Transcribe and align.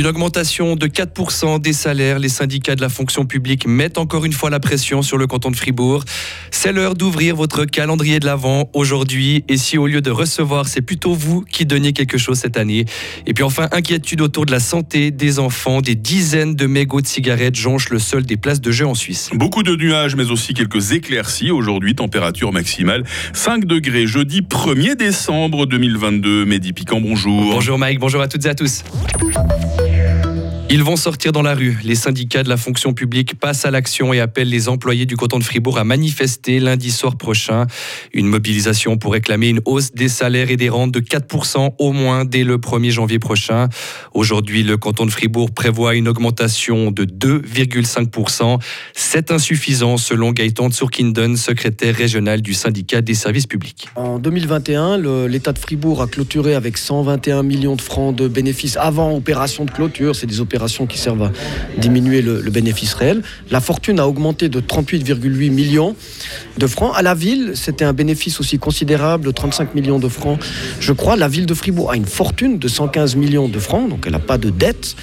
Une 0.00 0.06
augmentation 0.06 0.76
de 0.76 0.86
4% 0.86 1.60
des 1.60 1.74
salaires. 1.74 2.18
Les 2.18 2.30
syndicats 2.30 2.74
de 2.74 2.80
la 2.80 2.88
fonction 2.88 3.26
publique 3.26 3.66
mettent 3.66 3.98
encore 3.98 4.24
une 4.24 4.32
fois 4.32 4.48
la 4.48 4.58
pression 4.58 5.02
sur 5.02 5.18
le 5.18 5.26
canton 5.26 5.50
de 5.50 5.56
Fribourg. 5.56 6.06
C'est 6.50 6.72
l'heure 6.72 6.94
d'ouvrir 6.94 7.36
votre 7.36 7.66
calendrier 7.66 8.18
de 8.18 8.24
l'Avent 8.24 8.70
aujourd'hui. 8.72 9.44
Et 9.48 9.58
si 9.58 9.76
au 9.76 9.86
lieu 9.86 10.00
de 10.00 10.10
recevoir, 10.10 10.68
c'est 10.68 10.80
plutôt 10.80 11.12
vous 11.12 11.42
qui 11.42 11.66
donniez 11.66 11.92
quelque 11.92 12.16
chose 12.16 12.38
cette 12.38 12.56
année. 12.56 12.86
Et 13.26 13.34
puis 13.34 13.44
enfin, 13.44 13.68
inquiétude 13.72 14.22
autour 14.22 14.46
de 14.46 14.52
la 14.52 14.58
santé 14.58 15.10
des 15.10 15.38
enfants. 15.38 15.82
Des 15.82 15.96
dizaines 15.96 16.54
de 16.54 16.64
mégots 16.64 17.02
de 17.02 17.06
cigarettes 17.06 17.56
jonchent 17.56 17.90
le 17.90 17.98
sol 17.98 18.22
des 18.22 18.38
places 18.38 18.62
de 18.62 18.70
jeu 18.70 18.86
en 18.86 18.94
Suisse. 18.94 19.28
Beaucoup 19.34 19.62
de 19.62 19.76
nuages, 19.76 20.16
mais 20.16 20.30
aussi 20.30 20.54
quelques 20.54 20.92
éclaircies. 20.92 21.50
Aujourd'hui, 21.50 21.94
température 21.94 22.54
maximale 22.54 23.04
5 23.34 23.66
degrés. 23.66 24.06
Jeudi 24.06 24.40
1er 24.40 24.96
décembre 24.96 25.66
2022. 25.66 26.46
Mehdi 26.46 26.72
Piquant, 26.72 27.02
bonjour. 27.02 27.52
Bonjour 27.52 27.78
Mike, 27.78 27.98
bonjour 27.98 28.22
à 28.22 28.28
toutes 28.28 28.46
et 28.46 28.48
à 28.48 28.54
tous. 28.54 28.82
Ils 30.72 30.84
vont 30.84 30.94
sortir 30.94 31.32
dans 31.32 31.42
la 31.42 31.56
rue. 31.56 31.78
Les 31.82 31.96
syndicats 31.96 32.44
de 32.44 32.48
la 32.48 32.56
fonction 32.56 32.92
publique 32.92 33.34
passent 33.34 33.64
à 33.64 33.72
l'action 33.72 34.12
et 34.12 34.20
appellent 34.20 34.48
les 34.48 34.68
employés 34.68 35.04
du 35.04 35.16
canton 35.16 35.40
de 35.40 35.42
Fribourg 35.42 35.78
à 35.78 35.82
manifester 35.82 36.60
lundi 36.60 36.92
soir 36.92 37.16
prochain. 37.16 37.66
Une 38.12 38.28
mobilisation 38.28 38.96
pour 38.96 39.14
réclamer 39.14 39.48
une 39.48 39.60
hausse 39.64 39.90
des 39.90 40.08
salaires 40.08 40.48
et 40.48 40.56
des 40.56 40.68
rentes 40.68 40.92
de 40.92 41.00
4% 41.00 41.72
au 41.76 41.92
moins 41.92 42.24
dès 42.24 42.44
le 42.44 42.58
1er 42.58 42.90
janvier 42.90 43.18
prochain. 43.18 43.68
Aujourd'hui, 44.14 44.62
le 44.62 44.76
canton 44.76 45.06
de 45.06 45.10
Fribourg 45.10 45.50
prévoit 45.50 45.96
une 45.96 46.06
augmentation 46.06 46.92
de 46.92 47.04
2,5%. 47.04 48.60
C'est 48.94 49.32
insuffisant 49.32 49.96
selon 49.96 50.30
Gaëtan 50.30 50.70
Tsurkinden, 50.70 51.36
secrétaire 51.36 51.96
régional 51.96 52.42
du 52.42 52.54
syndicat 52.54 53.00
des 53.00 53.14
services 53.14 53.48
publics. 53.48 53.88
En 53.96 54.20
2021, 54.20 54.98
l'État 55.26 55.52
de 55.52 55.58
Fribourg 55.58 56.00
a 56.00 56.06
clôturé 56.06 56.54
avec 56.54 56.78
121 56.78 57.42
millions 57.42 57.74
de 57.74 57.82
francs 57.82 58.14
de 58.14 58.28
bénéfices 58.28 58.76
avant 58.76 59.16
opération 59.16 59.64
de 59.64 59.72
clôture. 59.72 60.14
C'est 60.14 60.28
des 60.28 60.40
opérations 60.40 60.59
qui 60.88 60.98
servent 60.98 61.22
à 61.22 61.32
diminuer 61.78 62.22
le, 62.22 62.50
bénéfice 62.50 62.94
réel. 62.94 63.22
La 63.50 63.60
fortune 63.60 64.00
a 64.00 64.06
augmenté 64.06 64.48
de 64.48 64.60
38,8 64.60 65.50
millions 65.50 65.94
de 66.58 66.66
francs. 66.66 66.92
À 66.94 67.02
la 67.02 67.14
ville, 67.14 67.52
c'était 67.54 67.84
un 67.84 67.92
bénéfice 67.92 68.40
aussi 68.40 68.58
considérable 68.58 69.24
de 69.24 69.30
35 69.30 69.74
millions 69.74 69.98
de 69.98 70.08
francs. 70.08 70.38
Je 70.80 70.92
crois 70.92 71.16
la 71.16 71.28
ville 71.28 71.46
de 71.46 71.54
Fribourg 71.54 71.92
a 71.92 71.96
une 71.96 72.06
fortune 72.06 72.58
de 72.58 72.68
115 72.68 73.16
millions 73.16 73.48
de 73.48 73.58
francs, 73.58 73.88
donc 73.88 74.04
elle 74.06 74.12
n'a 74.12 74.18
pas 74.18 74.38
de 74.38 74.50
dette. 74.50 74.96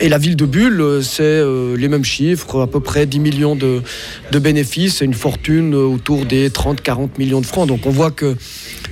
Et 0.00 0.08
la 0.08 0.18
ville 0.18 0.36
de 0.36 0.46
Bulle, 0.46 1.00
c'est 1.02 1.22
euh, 1.22 1.76
les 1.76 1.88
mêmes 1.88 2.04
chiffres, 2.04 2.60
à 2.60 2.66
peu 2.66 2.80
près 2.80 3.06
10 3.06 3.18
millions 3.18 3.56
de, 3.56 3.82
de 4.30 4.38
bénéfices 4.38 5.02
et 5.02 5.04
une 5.04 5.14
fortune 5.14 5.74
autour 5.74 6.24
des 6.24 6.48
30-40 6.48 7.10
millions 7.18 7.40
de 7.40 7.46
francs. 7.46 7.68
Donc 7.68 7.86
on 7.86 7.90
voit 7.90 8.10
que 8.10 8.36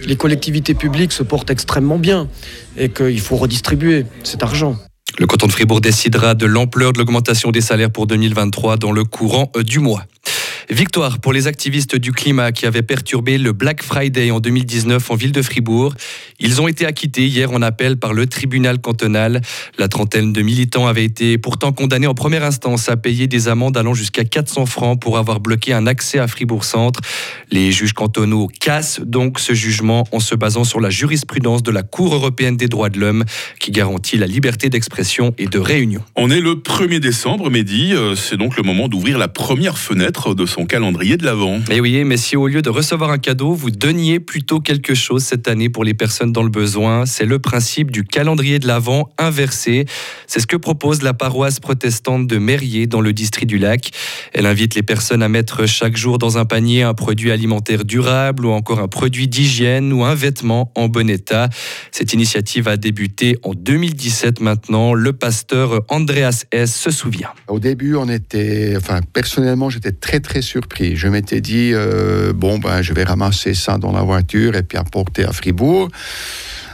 les 0.07 0.17
collectivités 0.17 0.75
publiques 0.75 1.13
se 1.13 1.23
portent 1.23 1.51
extrêmement 1.51 1.99
bien 1.99 2.29
et 2.77 2.89
qu'il 2.89 3.21
faut 3.21 3.37
redistribuer 3.37 4.07
cet 4.25 4.43
argent. 4.43 4.77
Le 5.21 5.27
canton 5.27 5.49
de 5.49 5.53
Fribourg 5.53 5.83
décidera 5.83 6.35
de 6.35 6.47
l'ampleur 6.47 6.95
de 6.95 6.99
l'augmentation 6.99 7.51
des 7.51 7.61
salaires 7.61 7.91
pour 7.91 8.07
2023 8.07 8.79
dans 8.79 8.91
le 8.91 9.05
courant 9.05 9.53
du 9.63 9.79
mois. 9.79 10.07
Victoire 10.71 11.19
pour 11.19 11.33
les 11.33 11.49
activistes 11.49 11.97
du 11.97 12.13
climat 12.13 12.53
qui 12.53 12.65
avaient 12.65 12.83
perturbé 12.83 13.39
le 13.39 13.53
Black 13.53 13.83
Friday 13.83 14.31
en 14.31 14.39
2019 14.39 15.11
en 15.11 15.17
ville 15.17 15.33
de 15.33 15.43
Fribourg. 15.43 15.95
Ils 16.39 16.61
ont 16.61 16.69
été 16.69 16.87
acquittés 16.87 17.27
hier 17.27 17.51
en 17.51 17.61
appel 17.61 17.97
par 17.97 18.13
le 18.13 18.29
tribunal 18.29 18.79
cantonal. 18.79 19.41
La 19.79 19.89
trentaine 19.89 20.33
de 20.33 20.43
militants 20.43 20.87
avaient 20.87 21.05
été 21.05 21.39
pourtant 21.39 21.73
condamnés 21.73 22.07
en 22.07 22.15
première 22.15 22.45
instance 22.45 22.89
à 22.89 22.97
payer 22.97 23.27
des 23.27 23.49
amendes 23.49 23.77
allant 23.77 23.95
jusqu'à 23.95 24.23
400 24.23 24.67
francs 24.67 25.01
pour 25.01 25.19
avoir 25.19 25.41
bloqué 25.41 25.73
un 25.73 25.89
accès 25.89 26.21
à 26.21 26.29
Fribourg 26.29 26.63
Centre. 26.63 27.01
Les 27.51 27.73
juges 27.73 27.93
cantonaux 27.93 28.47
cassent 28.47 29.01
donc 29.01 29.41
ce 29.41 29.55
jugement 29.55 30.07
en 30.13 30.21
se 30.21 30.37
basant 30.37 30.63
sur 30.63 30.79
la 30.79 30.91
jurisprudence 30.91 31.65
de 31.65 31.73
la 31.73 31.83
Cour 31.83 32.15
européenne 32.15 32.57
des 32.57 32.69
droits 32.69 32.91
de 32.91 33.01
l'homme 33.01 33.25
qui 33.59 33.73
garantit 33.73 34.19
la 34.19 34.29
liberté 34.29 34.69
d'expression 34.69 35.35
et 35.37 35.47
de 35.47 35.59
réunion. 35.59 36.03
On 36.15 36.31
est 36.31 36.41
le 36.41 36.55
1er 36.55 37.01
décembre, 37.01 37.51
Mehdi. 37.51 37.93
Euh, 37.93 38.15
c'est 38.15 38.37
donc 38.37 38.57
le 38.57 38.63
moment 38.63 38.87
d'ouvrir 38.87 39.19
la 39.19 39.27
première 39.27 39.77
fenêtre 39.77 40.37
de 40.37 40.47
son 40.47 40.60
calendrier 40.67 41.17
de 41.17 41.25
l'Avent. 41.25 41.59
Mais 41.69 41.77
eh 41.77 41.81
oui, 41.81 42.05
mais 42.05 42.17
si 42.17 42.37
au 42.37 42.47
lieu 42.47 42.63
de 42.63 42.71
recevoir 42.71 43.11
un 43.11 43.19
cadeau, 43.19 43.53
vous 43.55 43.71
donniez 43.71 44.21
plutôt 44.21 44.61
quelque 44.61 44.95
chose 44.95 45.23
cette 45.23 45.49
année 45.49 45.69
pour 45.69 45.85
les 45.85 45.95
personnes 45.95 46.33
dans 46.33 46.43
le 46.43 46.49
besoin, 46.51 47.07
c'est 47.07 47.25
le 47.25 47.39
principe 47.39 47.91
du 47.91 48.05
calendrier 48.05 48.59
de 48.59 48.67
l'Avent 48.67 49.11
inversé. 49.19 49.87
C'est 50.27 50.41
ce 50.41 50.47
que 50.47 50.57
propose 50.57 51.03
la 51.03 51.15
paroisse 51.15 51.61
protestante 51.61 52.27
de 52.27 52.39
Mérier 52.39 52.87
dans 52.87 53.01
le 53.01 53.13
district 53.13 53.49
du 53.49 53.59
Lac. 53.59 53.91
Elle 54.33 54.47
invite 54.47 54.75
les 54.75 54.83
personnes 54.83 55.23
à 55.23 55.29
mettre 55.29 55.67
chaque 55.67 55.97
jour 55.97 56.19
dans 56.19 56.39
un 56.39 56.45
panier 56.45 56.83
un 56.83 56.95
produit 56.95 57.31
alimentaire 57.31 57.85
durable 57.85 58.47
ou 58.47 58.51
encore 58.51 58.81
un 58.81 58.89
produit 58.89 59.29
d'hygiène 59.29 59.93
ou 59.93 60.05
un 60.05 60.15
vêtement 60.15 60.73
en 60.75 60.89
bon 60.89 61.09
état. 61.09 61.49
Cette 61.91 62.13
initiative 62.13 62.69
a 62.69 62.77
débuté 62.77 63.37
en 63.43 63.55
2017 63.55 64.41
maintenant. 64.41 64.95
Le 64.95 65.13
pasteur 65.13 65.83
Andreas 65.89 66.45
S. 66.53 66.75
se 66.75 66.91
souvient. 66.91 67.31
Au 67.49 67.59
début, 67.59 67.95
on 67.95 68.09
était, 68.09 68.75
enfin 68.77 69.01
personnellement, 69.13 69.71
j'étais 69.71 69.93
très 69.93 70.21
très 70.21 70.40
surpris. 70.43 70.97
Je 70.97 71.09
m'étais 71.09 71.41
dit, 71.41 71.71
euh, 71.73 72.33
bon, 72.33 72.59
ben, 72.59 72.83
je 72.83 72.93
vais 72.93 73.05
ramasser 73.05 73.55
ça 73.55 73.79
dans 73.79 73.93
la 73.93 74.03
voiture 74.03 74.55
et 74.57 74.63
puis 74.63 74.79
apporter 74.79 75.25
à 75.25 75.33
Fribourg. 75.33 75.89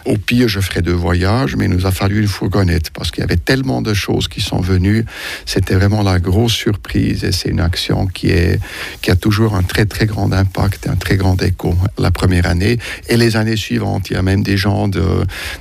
Au 0.07 0.17
pire, 0.19 0.47
je 0.47 0.61
ferai 0.61 0.83
deux 0.83 0.93
voyages, 0.93 1.57
mais 1.57 1.65
il 1.65 1.73
nous 1.73 1.85
a 1.85 1.91
fallu 1.91 2.21
une 2.21 2.29
fourgonnette 2.29 2.91
parce 2.91 3.11
qu'il 3.11 3.23
y 3.23 3.25
avait 3.25 3.37
tellement 3.37 3.83
de 3.83 3.93
choses 3.93 4.29
qui 4.29 4.41
sont 4.41 4.61
venues. 4.61 5.05
C'était 5.47 5.75
vraiment 5.75 6.05
la 6.05 6.21
grosse 6.21 6.53
surprise 6.53 7.25
et 7.25 7.33
c'est 7.33 7.49
une 7.49 7.59
action 7.59 8.07
qui, 8.07 8.29
est, 8.29 8.61
qui 9.03 9.11
a 9.11 9.17
toujours 9.17 9.57
un 9.57 9.65
très 9.65 9.85
très 9.85 10.07
grand 10.07 10.33
impact, 10.33 10.87
un 10.87 10.95
très 10.95 11.17
grand 11.17 11.43
écho 11.43 11.75
la 11.99 12.13
première 12.13 12.47
année 12.47 12.79
et 13.09 13.17
les 13.17 13.37
années 13.37 13.57
suivantes. 13.57 14.09
Il 14.09 14.13
y 14.13 14.17
a 14.17 14.23
même 14.23 14.45
des 14.45 14.57
gens 14.57 14.87
de, 14.87 15.03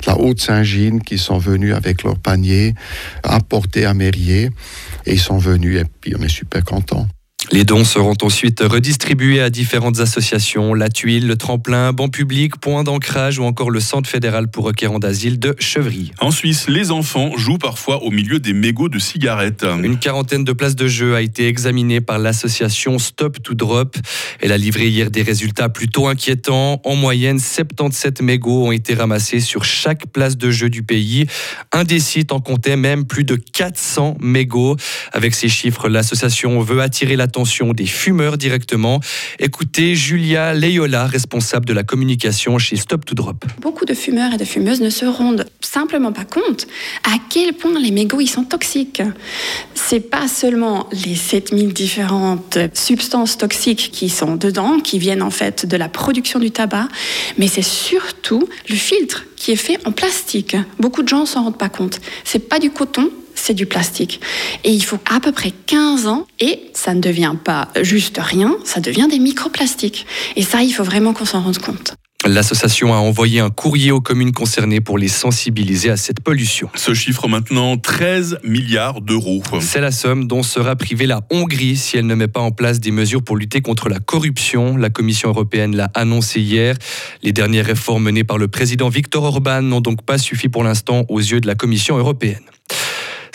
la 0.06 0.16
Haute-Saint-Gine 0.16 1.02
qui 1.02 1.18
sont 1.18 1.40
venus 1.40 1.74
avec 1.74 2.04
leur 2.04 2.20
panier 2.20 2.76
apporter 3.24 3.86
à 3.86 3.96
Mérier 3.96 4.52
et 5.08 5.14
ils 5.14 5.20
sont 5.20 5.40
venus 5.40 5.82
et 5.82 5.86
puis 6.02 6.14
on 6.16 6.22
est 6.22 6.30
super 6.30 6.64
contents. 6.64 7.08
Les 7.52 7.64
dons 7.64 7.84
seront 7.84 8.16
ensuite 8.22 8.62
redistribués 8.62 9.40
à 9.40 9.50
différentes 9.50 10.00
associations, 10.00 10.74
la 10.74 10.90
tuile, 10.90 11.28
le 11.28 11.36
tremplin, 11.36 11.94
banc 11.94 12.10
public, 12.10 12.58
point 12.58 12.84
d'ancrage 12.84 13.38
ou 13.38 13.44
encore 13.44 13.70
le 13.70 13.80
centre 13.80 14.10
fédéral 14.10 14.48
pour 14.48 14.66
requérants 14.66 15.00
d'asile 15.00 15.40
de 15.40 15.56
Chevry. 15.60 16.12
En 16.20 16.32
Suisse, 16.32 16.68
les 16.68 16.92
enfants 16.92 17.38
jouent 17.38 17.60
parfois 17.60 18.04
au 18.04 18.10
milieu 18.10 18.40
des 18.40 18.54
mégots 18.54 18.90
de 18.90 18.98
cigarettes. 18.98 19.66
Une 19.84 20.00
quarantaine 20.00 20.44
de 20.44 20.54
places 20.54 20.76
de 20.76 20.88
jeu 20.88 21.16
a 21.16 21.22
été 21.22 21.48
examinée 21.48 22.02
par 22.02 22.18
l'association 22.18 22.98
Stop 22.98 23.42
to 23.44 23.54
Drop. 23.54 23.96
Elle 24.42 24.52
a 24.52 24.58
livré 24.58 24.88
hier 24.88 25.12
des 25.12 25.22
résultats 25.22 25.70
plutôt 25.70 26.08
inquiétants. 26.08 26.82
En 26.84 26.96
moyenne, 26.96 27.40
77 27.40 28.22
mégots 28.22 28.68
ont 28.68 28.72
été 28.72 28.96
ramassés 28.96 29.40
sur 29.40 29.64
chaque 29.66 30.08
place 30.08 30.38
de 30.38 30.50
jeu 30.50 30.70
du 30.70 30.84
pays. 30.84 31.28
Un 31.72 31.84
des 31.84 32.00
sites 32.00 32.32
en 32.32 32.40
comptait 32.40 32.78
même 32.78 33.06
plus 33.06 33.24
de 33.24 33.36
400 33.36 34.18
mégots. 34.20 34.78
Avec 35.14 35.36
ces 35.36 35.48
chiffres, 35.48 35.90
l'association 35.90 36.60
veut 36.62 36.82
attirer 36.82 37.16
des 37.74 37.86
fumeurs 37.86 38.38
directement. 38.38 39.02
Écoutez 39.40 39.94
Julia 39.94 40.54
Leiola, 40.54 41.06
responsable 41.06 41.66
de 41.66 41.74
la 41.74 41.84
communication 41.84 42.58
chez 42.58 42.78
Stop 42.78 43.04
to 43.04 43.14
Drop. 43.14 43.44
Beaucoup 43.60 43.84
de 43.84 43.94
fumeurs 43.94 44.34
et 44.34 44.38
de 44.38 44.46
fumeuses 44.46 44.80
ne 44.80 44.90
se 44.90 45.06
rendent 45.06 45.46
simplement 45.60 46.14
pas 46.14 46.24
compte 46.24 46.66
à 47.04 47.18
quel 47.30 47.54
point 47.54 47.78
les 47.78 47.92
mégots 47.92 48.22
ils 48.22 48.30
sont 48.30 48.46
toxiques. 48.46 49.02
C'est 49.74 50.00
pas 50.00 50.30
seulement 50.30 50.88
les 51.06 51.16
7000 51.16 51.74
différentes 51.74 52.58
substances 52.74 53.38
toxiques 53.38 53.90
qui 53.92 54.08
sont 54.08 54.38
dedans, 54.38 54.80
qui 54.80 54.98
viennent 54.98 55.24
en 55.24 55.32
fait 55.32 55.66
de 55.66 55.76
la 55.76 55.90
production 55.90 56.40
du 56.40 56.52
tabac, 56.52 56.88
mais 57.38 57.50
c'est 57.50 57.62
surtout 57.62 58.48
le 58.70 58.76
filtre 58.76 59.26
qui 59.36 59.52
est 59.52 59.58
fait 59.58 59.78
en 59.86 59.92
plastique. 59.92 60.56
Beaucoup 60.80 61.04
de 61.04 61.10
gens 61.10 61.26
s'en 61.26 61.44
rendent 61.44 61.58
pas 61.58 61.70
compte. 61.70 62.00
C'est 62.24 62.48
pas 62.48 62.60
du 62.60 62.72
coton, 62.72 63.10
c'est 63.46 63.54
du 63.54 63.68
plastique. 63.68 64.22
Et 64.64 64.72
il 64.72 64.84
faut 64.84 64.98
à 65.10 65.20
peu 65.20 65.32
près 65.32 65.52
15 65.52 66.08
ans 66.08 66.26
et 66.40 66.60
ça 66.74 66.96
ne 66.96 67.00
devient 67.00 67.36
pas 67.44 67.70
juste 67.82 68.20
rien, 68.20 68.56
ça 68.64 68.80
devient 68.80 69.08
des 69.08 69.20
microplastiques. 69.20 70.08
Et 70.36 70.42
ça, 70.42 70.64
il 70.64 70.72
faut 70.72 70.84
vraiment 70.84 71.14
qu'on 71.14 71.26
s'en 71.26 71.42
rende 71.42 71.60
compte. 71.60 71.94
L'association 72.28 72.92
a 72.92 72.98
envoyé 72.98 73.40
un 73.40 73.52
courrier 73.52 73.92
aux 73.92 74.02
communes 74.02 74.32
concernées 74.32 74.82
pour 74.82 74.98
les 74.98 75.10
sensibiliser 75.10 75.92
à 75.92 75.98
cette 75.98 76.22
pollution. 76.22 76.70
Ce 76.74 76.96
chiffre 76.96 77.28
maintenant 77.28 77.78
13 77.78 78.40
milliards 78.44 79.02
d'euros. 79.02 79.44
C'est 79.62 79.82
la 79.82 79.92
somme 79.92 80.26
dont 80.26 80.42
sera 80.42 80.76
privée 80.76 81.06
la 81.06 81.22
Hongrie 81.30 81.76
si 81.76 81.98
elle 81.98 82.08
ne 82.08 82.16
met 82.16 82.28
pas 82.28 82.40
en 82.40 82.50
place 82.50 82.80
des 82.80 82.90
mesures 82.90 83.22
pour 83.22 83.38
lutter 83.38 83.62
contre 83.62 83.90
la 83.90 84.00
corruption. 84.00 84.76
La 84.76 84.90
Commission 84.90 85.30
européenne 85.30 85.76
l'a 85.76 85.92
annoncé 85.94 86.42
hier. 86.42 86.76
Les 87.22 87.32
dernières 87.32 87.68
réformes 87.68 88.06
menées 88.06 88.24
par 88.24 88.40
le 88.40 88.48
président 88.48 88.90
Viktor 88.90 89.24
Orban 89.24 89.62
n'ont 89.62 89.82
donc 89.82 90.02
pas 90.04 90.18
suffi 90.18 90.50
pour 90.50 90.64
l'instant 90.64 91.06
aux 91.10 91.20
yeux 91.20 91.42
de 91.42 91.48
la 91.48 91.54
Commission 91.54 91.96
européenne. 91.96 92.42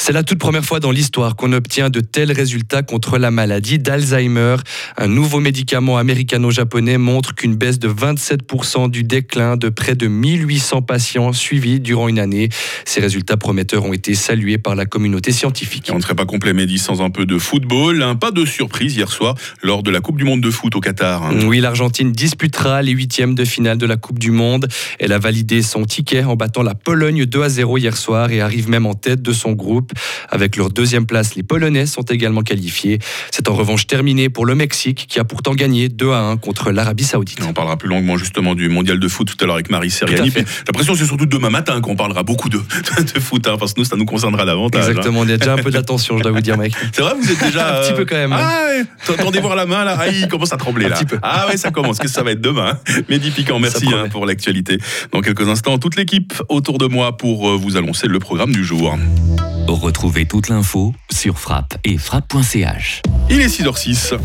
C'est 0.02 0.14
la 0.14 0.22
toute 0.22 0.38
première 0.38 0.64
fois 0.64 0.80
dans 0.80 0.92
l'histoire 0.92 1.36
qu'on 1.36 1.52
obtient 1.52 1.90
de 1.90 2.00
tels 2.00 2.32
résultats 2.32 2.82
contre 2.82 3.18
la 3.18 3.30
maladie 3.30 3.78
d'Alzheimer. 3.78 4.56
Un 4.96 5.08
nouveau 5.08 5.40
médicament 5.40 5.98
américano-japonais 5.98 6.96
montre 6.96 7.34
qu'une 7.34 7.54
baisse 7.54 7.78
de 7.78 7.90
27% 7.90 8.90
du 8.90 9.04
déclin 9.04 9.58
de 9.58 9.68
près 9.68 9.94
de 9.96 10.06
1800 10.06 10.80
patients 10.80 11.34
suivis 11.34 11.80
durant 11.80 12.08
une 12.08 12.18
année. 12.18 12.48
Ces 12.86 13.02
résultats 13.02 13.36
prometteurs 13.36 13.84
ont 13.84 13.92
été 13.92 14.14
salués 14.14 14.56
par 14.56 14.74
la 14.74 14.86
communauté 14.86 15.32
scientifique. 15.32 15.90
on 15.92 15.98
ne 15.98 16.02
serait 16.02 16.14
pas 16.14 16.24
complet, 16.24 16.54
Mehdi, 16.54 16.78
sans 16.78 17.02
un 17.02 17.10
peu 17.10 17.26
de 17.26 17.36
football. 17.36 18.02
Un 18.02 18.16
pas 18.16 18.30
de 18.30 18.46
surprise 18.46 18.96
hier 18.96 19.12
soir 19.12 19.34
lors 19.62 19.82
de 19.82 19.90
la 19.90 20.00
Coupe 20.00 20.16
du 20.16 20.24
Monde 20.24 20.40
de 20.40 20.50
foot 20.50 20.74
au 20.76 20.80
Qatar. 20.80 21.24
Hein. 21.24 21.40
Oui, 21.44 21.60
l'Argentine 21.60 22.10
disputera 22.10 22.80
les 22.80 22.92
huitièmes 22.92 23.34
de 23.34 23.44
finale 23.44 23.76
de 23.76 23.84
la 23.84 23.98
Coupe 23.98 24.18
du 24.18 24.30
Monde. 24.30 24.66
Elle 24.98 25.12
a 25.12 25.18
validé 25.18 25.60
son 25.60 25.84
ticket 25.84 26.24
en 26.24 26.36
battant 26.36 26.62
la 26.62 26.74
Pologne 26.74 27.26
2 27.26 27.42
à 27.42 27.50
0 27.50 27.76
hier 27.76 27.98
soir 27.98 28.30
et 28.30 28.40
arrive 28.40 28.70
même 28.70 28.86
en 28.86 28.94
tête 28.94 29.20
de 29.20 29.34
son 29.34 29.52
groupe. 29.52 29.89
Avec 30.28 30.56
leur 30.56 30.70
deuxième 30.70 31.06
place, 31.06 31.34
les 31.34 31.42
Polonais 31.42 31.86
sont 31.86 32.02
également 32.02 32.42
qualifiés. 32.42 32.98
C'est 33.30 33.48
en 33.48 33.54
revanche 33.54 33.86
terminé 33.86 34.28
pour 34.28 34.46
le 34.46 34.54
Mexique 34.54 35.06
qui 35.08 35.18
a 35.18 35.24
pourtant 35.24 35.54
gagné 35.54 35.88
2 35.88 36.10
à 36.10 36.20
1 36.20 36.36
contre 36.36 36.70
l'Arabie 36.70 37.04
Saoudite. 37.04 37.40
On 37.46 37.52
parlera 37.52 37.76
plus 37.76 37.88
longuement 37.88 38.16
justement 38.16 38.54
du 38.54 38.68
mondial 38.68 38.98
de 38.98 39.08
foot 39.08 39.28
tout 39.28 39.44
à 39.44 39.46
l'heure 39.46 39.56
avec 39.56 39.70
Marie 39.70 39.90
Seriani. 39.90 40.32
L'impression 40.66 40.94
c'est 40.94 41.04
surtout 41.04 41.26
demain 41.26 41.50
matin 41.50 41.80
qu'on 41.80 41.96
parlera 41.96 42.22
beaucoup 42.22 42.48
de, 42.48 42.58
de 43.14 43.20
foot, 43.20 43.46
hein, 43.48 43.56
parce 43.58 43.72
que 43.72 43.80
nous 43.80 43.84
ça 43.84 43.96
nous 43.96 44.04
concernera 44.04 44.44
davantage. 44.44 44.84
Hein. 44.84 44.88
Exactement, 44.90 45.20
on 45.20 45.26
y 45.26 45.32
a 45.32 45.36
déjà 45.36 45.54
un 45.54 45.58
peu 45.58 45.70
d'attention, 45.70 46.18
je 46.18 46.22
dois 46.22 46.32
vous 46.32 46.40
dire, 46.40 46.56
mec. 46.56 46.72
C'est 46.92 47.02
vrai, 47.02 47.14
vous 47.20 47.30
êtes 47.30 47.40
déjà. 47.40 47.78
un 47.80 47.82
petit 47.82 47.94
peu 47.94 48.04
quand 48.04 48.16
même. 48.16 48.32
Ah 48.32 48.66
ouais, 48.68 49.14
attendez 49.14 49.40
voir 49.40 49.56
la 49.56 49.66
main 49.66 49.84
là, 49.84 49.96
ah, 49.98 50.08
il 50.08 50.28
commence 50.28 50.52
à 50.52 50.56
trembler 50.56 50.88
là. 50.88 51.00
Ah 51.22 51.46
ouais, 51.48 51.56
ça 51.56 51.70
commence. 51.70 51.98
Qu'est-ce 51.98 52.12
que 52.12 52.14
ça 52.14 52.22
va 52.22 52.32
être 52.32 52.40
demain 52.40 52.78
hein 52.86 53.02
Mehdi 53.08 53.30
Piquant, 53.30 53.58
merci 53.58 53.86
pour 54.10 54.26
l'actualité. 54.26 54.78
Dans 55.12 55.20
quelques 55.20 55.48
instants, 55.48 55.78
toute 55.78 55.96
l'équipe 55.96 56.34
autour 56.48 56.78
de 56.78 56.86
moi 56.86 57.16
pour 57.16 57.48
euh, 57.48 57.56
vous 57.56 57.76
annoncer 57.76 58.06
le 58.06 58.18
programme 58.18 58.52
du 58.52 58.64
jour. 58.64 58.96
Retrouvez 59.66 60.26
toute 60.26 60.48
l'info 60.48 60.94
sur 61.10 61.38
frappe 61.38 61.78
et 61.84 61.98
frappe.ch. 61.98 63.02
Il 63.28 63.40
est 63.40 63.46
6h06. 63.46 64.18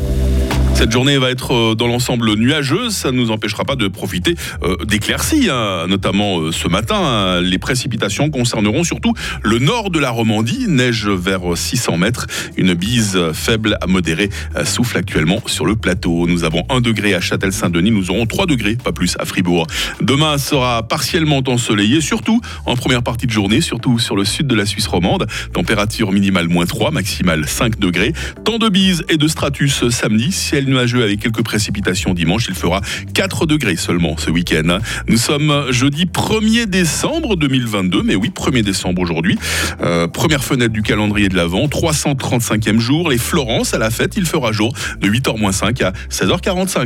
Cette 0.76 0.92
journée 0.92 1.18
va 1.18 1.32
être 1.32 1.54
euh, 1.54 1.74
dans 1.74 1.88
l'ensemble 1.88 2.36
nuageuse, 2.36 2.94
ça 2.94 3.14
ne 3.14 3.18
nous 3.18 3.32
empêchera 3.32 3.64
pas 3.64 3.78
de 3.78 3.88
profiter 3.88 4.36
euh, 4.62 4.76
d'éclaircies, 4.84 5.50
hein. 5.50 5.88
notamment 5.88 6.42
euh, 6.42 6.52
ce 6.52 6.68
matin. 6.68 6.98
Hein. 6.98 7.42
Les 7.42 7.58
précipitations 7.58 8.30
concerneront 8.30 8.84
surtout 8.84 9.14
le 9.42 9.60
nord 9.60 9.90
de 9.90 10.00
la 10.00 10.12
Romandie, 10.12 10.66
neige 10.68 11.08
vers 11.08 11.42
600 11.56 11.96
mètres. 11.98 12.28
Une 12.58 12.74
bise 12.74 13.18
faible 13.32 13.78
à 13.80 13.88
modérée 13.88 14.30
souffle 14.66 14.98
actuellement 14.98 15.40
sur 15.46 15.66
le 15.66 15.78
plateau. 15.78 16.28
Nous 16.28 16.44
avons 16.44 16.64
1 16.70 16.82
degré 16.82 17.16
à 17.16 17.22
Châtel-Saint-Denis, 17.22 17.92
nous 17.92 18.12
aurons 18.12 18.26
3 18.26 18.46
degrés, 18.46 18.76
pas 18.76 18.92
plus, 18.92 19.16
à 19.18 19.24
Fribourg. 19.24 19.68
Demain 20.02 20.38
sera 20.38 20.84
partiellement 20.84 21.42
ensoleillé, 21.48 22.02
surtout 22.02 22.42
en 22.66 22.76
première 22.76 23.02
partie 23.02 23.28
de 23.28 23.32
journée, 23.32 23.62
surtout 23.62 23.98
sur 23.98 24.18
le 24.18 24.26
sud 24.26 24.48
de 24.48 24.56
la 24.56 24.66
Suisse 24.66 24.88
romande. 24.88 25.26
Température 25.54 26.12
minimale 26.12 26.50
moins 26.50 26.66
3, 26.66 26.92
maximale 26.92 27.48
5 27.48 27.80
degrés. 27.80 28.12
Temps 28.44 28.58
de 28.58 28.68
bise 28.68 29.06
et 29.08 29.16
de 29.18 29.28
stratus 29.30 29.88
samedi, 29.90 30.34
nuageux 30.66 31.04
avec 31.04 31.20
quelques 31.20 31.44
précipitations 31.44 32.14
dimanche. 32.14 32.48
Il 32.50 32.56
fera 32.56 32.82
4 33.14 33.46
degrés 33.46 33.76
seulement 33.76 34.16
ce 34.18 34.30
week-end. 34.30 34.80
Nous 35.08 35.18
sommes 35.18 35.66
jeudi 35.72 36.06
1er 36.06 36.66
décembre 36.66 37.36
2022, 37.36 38.04
mais 38.04 38.16
oui, 38.16 38.32
1er 38.36 38.64
décembre 38.64 39.02
aujourd'hui. 39.02 39.38
Euh, 39.82 40.08
première 40.08 40.44
fenêtre 40.44 40.74
du 40.74 40.82
calendrier 40.82 41.30
de 41.30 41.36
l'Avent, 41.36 41.68
335e 41.68 42.80
jour. 42.80 43.10
Les 43.10 43.18
Florence 43.18 43.74
à 43.74 43.78
la 43.78 43.90
fête, 43.90 44.16
il 44.18 44.26
fera 44.26 44.52
jour 44.52 44.74
de 45.00 45.08
8h-5 45.10 45.84
à 45.84 45.94
16h45. 46.10 46.84